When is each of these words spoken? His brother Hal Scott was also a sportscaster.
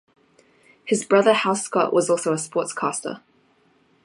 His 0.83 1.05
brother 1.05 1.31
Hal 1.31 1.53
Scott 1.55 1.93
was 1.93 2.09
also 2.09 2.31
a 2.31 2.35
sportscaster. 2.35 3.21